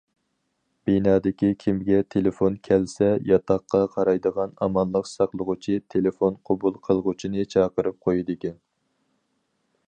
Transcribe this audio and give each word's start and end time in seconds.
بىنادىكى 0.89 1.49
كىمگە 1.63 1.99
تېلېفون 2.15 2.55
كەلسە، 2.67 3.09
ياتاققا 3.33 3.83
قارايدىغان 3.97 4.57
ئامانلىق 4.67 5.11
ساقلىغۇچى 5.11 5.77
تېلېفون 5.95 6.41
قوبۇل 6.51 6.81
قىلغۇچىنى 6.89 7.47
چاقىرىپ 7.57 8.01
قويىدىكەن. 8.09 8.59